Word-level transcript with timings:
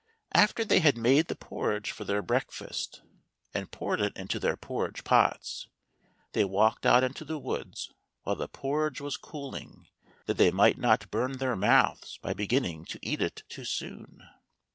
After 0.33 0.65
they 0.65 0.79
had 0.79 0.97
made 0.97 1.27
the 1.27 1.35
porridge 1.35 1.91
for 1.91 2.05
their 2.05 2.23
breakfast, 2.23 3.03
and 3.53 3.69
poured 3.69 4.01
it 4.01 4.17
into 4.17 4.39
their 4.39 4.57
porridge 4.57 5.03
pots, 5.03 5.67
they 6.31 6.43
walked 6.43 6.87
out 6.87 7.03
into 7.03 7.23
the 7.23 7.37
woods, 7.37 7.93
while 8.23 8.35
the 8.35 8.47
por 8.47 8.85
ridge 8.85 8.99
was 8.99 9.15
cooling, 9.15 9.87
that 10.25 10.37
they 10.37 10.49
might 10.49 10.79
not 10.79 11.11
burn 11.11 11.33
their 11.33 11.55
mouths 11.55 12.17
by 12.19 12.33
beginning 12.33 12.83
to 12.85 12.97
eat 13.03 13.21
it 13.21 13.43
too 13.47 13.63
soon. 13.63 14.23